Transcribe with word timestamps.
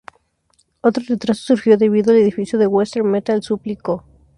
Otro 0.81 1.03
retraso 1.07 1.43
surgió 1.43 1.77
debido 1.77 2.11
al 2.11 2.17
edificio 2.17 2.57
del 2.57 2.69
Western 2.69 3.05
Metal 3.05 3.43
Supply 3.43 3.75
Co. 3.75 4.03